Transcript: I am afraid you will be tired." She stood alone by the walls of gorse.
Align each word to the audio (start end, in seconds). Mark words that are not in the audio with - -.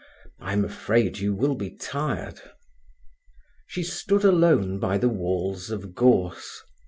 I 0.39 0.53
am 0.53 0.65
afraid 0.65 1.19
you 1.19 1.35
will 1.35 1.53
be 1.53 1.69
tired." 1.77 2.41
She 3.67 3.83
stood 3.83 4.23
alone 4.23 4.79
by 4.79 4.97
the 4.97 5.09
walls 5.09 5.69
of 5.69 5.93
gorse. 5.93 6.63